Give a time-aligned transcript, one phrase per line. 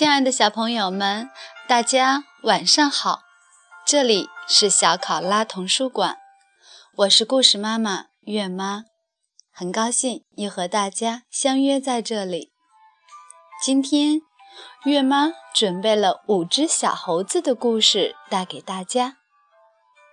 [0.00, 1.28] 亲爱的小朋友们，
[1.68, 3.20] 大家晚上好！
[3.84, 6.16] 这里是小考拉童书馆，
[6.96, 8.84] 我是故事妈妈月妈，
[9.52, 12.50] 很高兴又和大家相约在这里。
[13.62, 14.22] 今天，
[14.86, 19.18] 月妈准备了五只小猴子的故事带给大家，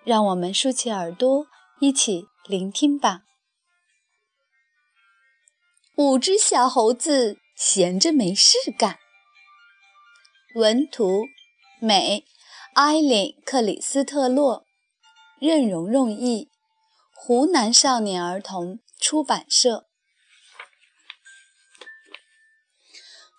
[0.04, 1.46] 让我们竖起耳朵
[1.80, 3.22] 一起聆听吧。
[5.96, 8.98] 五只小猴子闲着没事干。
[10.58, 11.28] 文图，
[11.80, 12.24] 美，
[12.74, 14.64] 艾琳·克里斯特洛，
[15.38, 16.50] 任蓉蓉译，
[17.14, 19.86] 湖南少年儿童出版社。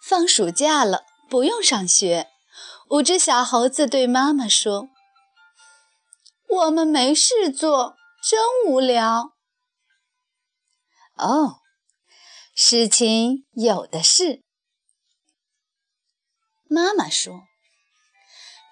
[0.02, 2.30] 放暑假了，不用上学。
[2.90, 4.88] 五只小猴子对妈妈说
[6.47, 9.34] ：“我们没事做，真无聊。”
[11.20, 11.58] 哦，
[12.56, 14.45] 事情有的是。
[16.72, 17.48] 妈妈说：“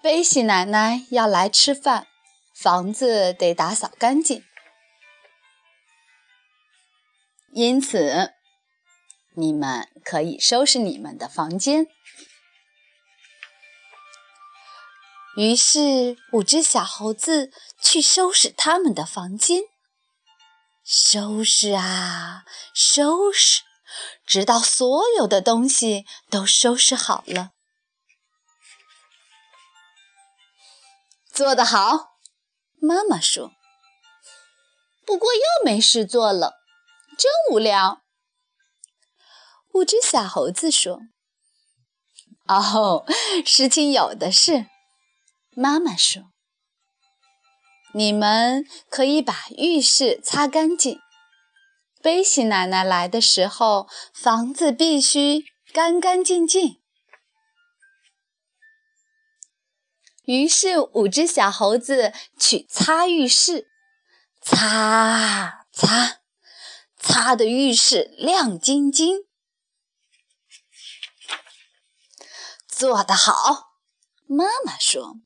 [0.04, 2.06] 贝西奶奶要来吃饭，
[2.54, 4.44] 房子得打扫干净，
[7.54, 8.36] 因此
[9.36, 11.88] 你们可以收拾你们的房间。”
[15.36, 19.64] 于是，五只小猴子去收拾他们的房间，
[20.84, 23.64] 收拾啊，收拾，
[24.24, 27.54] 直到所有的东西都收拾好了。
[31.38, 32.18] 做得好，
[32.82, 33.52] 妈妈说。
[35.06, 36.56] 不过又没事做了，
[37.16, 38.02] 真无聊。
[39.76, 41.02] 五只小猴子说
[42.50, 43.06] ：“哦，
[43.46, 44.66] 事情有的是。”
[45.54, 46.24] 妈妈说
[47.94, 51.00] ：“你们可以把浴室擦干净。
[52.02, 56.82] 贝西奶奶来的时候，房子必须干干净净。”
[60.28, 63.72] 于是，五只小猴子去擦浴室，
[64.42, 66.20] 擦擦，
[66.98, 69.26] 擦的浴室亮晶晶。
[72.68, 73.72] 做得好，
[74.26, 75.22] 妈妈说。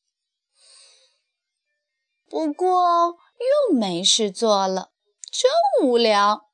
[2.30, 4.92] 不过又没事做了，
[5.32, 5.50] 真
[5.84, 6.52] 无聊。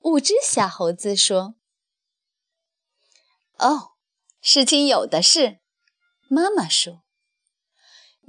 [0.00, 1.54] 五只小猴子说
[3.58, 3.92] ：“哦，
[4.40, 5.60] 事情有的是。”
[6.26, 7.04] 妈妈说。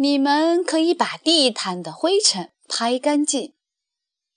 [0.02, 3.54] 你们可以把地毯的灰尘拍干净。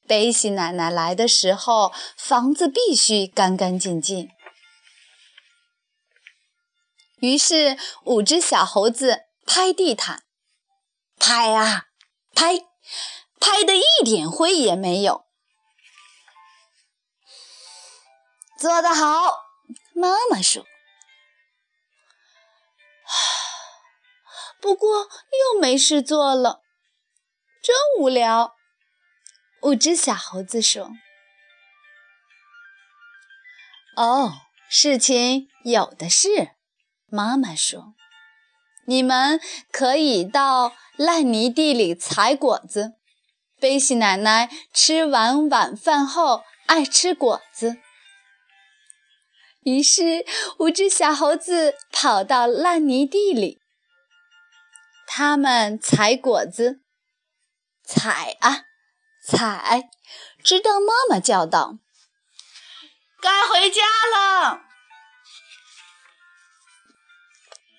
[0.06, 4.28] 贝西奶奶来的时候，房子必须干干净净。
[7.20, 10.24] 于是，五只小猴子拍地毯，
[11.18, 11.86] 拍啊
[12.34, 12.58] 拍，
[13.40, 15.24] 拍的一点灰也没有。
[18.58, 19.38] 做得好，
[19.94, 20.66] 妈妈说。
[24.64, 26.62] 不过又没事做了，
[27.62, 28.54] 真无聊。
[29.60, 30.90] 五只小猴子说
[33.94, 34.32] ：“哦，
[34.70, 36.52] 事情有的是。”
[37.12, 37.94] 妈妈说
[38.88, 39.38] ：“你们
[39.70, 42.94] 可以到烂泥地里采果子。
[43.60, 47.76] 贝西奶奶吃完晚饭后爱吃果子。”
[49.60, 50.24] 于是，
[50.58, 53.60] 五只小猴子跑到烂泥地里。
[55.06, 56.80] 他们采果子，
[57.84, 58.64] 采啊
[59.26, 59.90] 采，
[60.42, 61.78] 直到妈妈叫道
[63.22, 63.82] ：“该回家
[64.12, 64.62] 了。”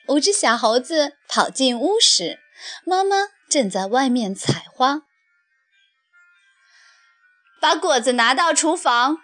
[0.08, 2.40] 五只小猴子跑进屋时，
[2.86, 5.02] 妈妈正在外面采花。
[7.60, 9.18] 把果子拿到厨房，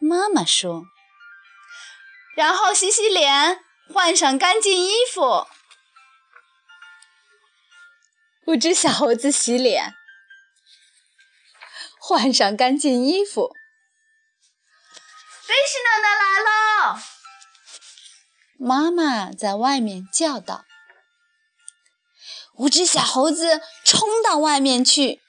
[0.00, 0.84] 妈妈说，
[2.34, 3.62] 然后洗洗脸，
[3.92, 5.46] 换上干净衣服。
[8.50, 9.94] 五只小猴子洗脸，
[12.00, 13.54] 换上干净衣服。
[15.46, 17.00] 贝西奶奶来了，
[18.58, 20.64] 妈妈在外面叫道。
[22.56, 25.22] 五只小猴子冲到外面去，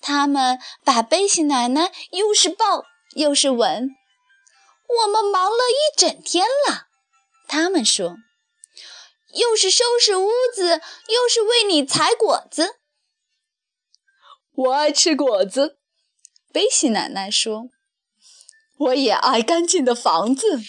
[0.00, 2.84] 他们把贝西奶奶又是抱
[3.16, 3.90] 又是吻。
[5.02, 6.86] 我们忙了一整天了，
[7.48, 8.18] 他们说。
[9.34, 12.80] 又是收拾屋子，又是为你采果子。
[14.54, 15.78] 我爱吃果子，
[16.52, 17.70] 贝西奶奶说。
[18.76, 20.60] 我也爱干净的房子。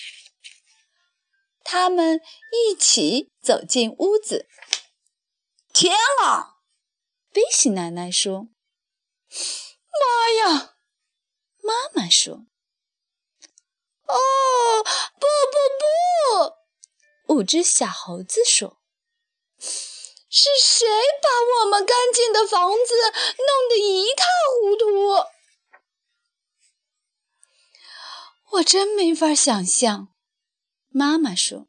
[1.63, 2.19] 他们
[2.51, 4.47] 一起走进屋子。
[5.71, 6.57] 天啊！
[7.31, 8.47] 贝西奶奶说。
[9.91, 10.75] 妈呀！
[11.61, 12.47] 妈妈说。
[14.07, 16.58] 哦，不不不！
[17.29, 18.81] 五只小猴子说
[19.61, 20.87] ：“是谁
[21.21, 21.29] 把
[21.61, 22.95] 我们干净的房子
[23.37, 24.25] 弄得一塌
[24.59, 24.85] 糊涂？”
[28.53, 30.07] 我真没法想象，
[30.89, 31.67] 妈妈说。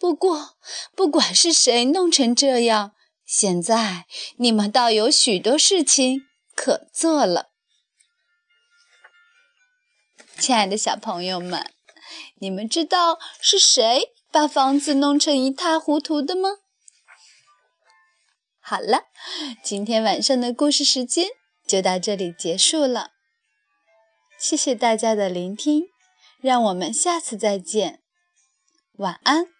[0.00, 0.58] 不过，
[0.96, 4.06] 不管是谁弄成这样，现在
[4.38, 6.26] 你们倒有许多事情
[6.56, 7.52] 可做了。
[10.40, 11.72] 亲爱的小朋友们，
[12.40, 16.48] 你们知道是谁把房子弄成一塌糊涂的吗？
[18.58, 19.04] 好了，
[19.62, 21.28] 今天晚上的故事时间
[21.64, 23.12] 就到这里结束了。
[24.36, 25.84] 谢谢大家的聆听，
[26.40, 28.02] 让我们下次再见，
[28.94, 29.53] 晚安。